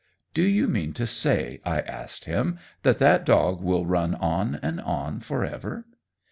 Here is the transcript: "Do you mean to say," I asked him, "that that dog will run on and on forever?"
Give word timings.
"Do 0.33 0.41
you 0.41 0.67
mean 0.67 0.93
to 0.93 1.05
say," 1.05 1.61
I 1.63 1.81
asked 1.81 2.25
him, 2.25 2.57
"that 2.81 2.97
that 2.97 3.23
dog 3.23 3.61
will 3.61 3.85
run 3.85 4.15
on 4.15 4.55
and 4.63 4.81
on 4.81 5.19
forever?" 5.19 5.85